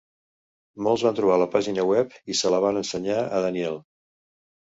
[0.85, 3.79] Molts van trobar la pàgina web i se la van ensenyar a Daniel.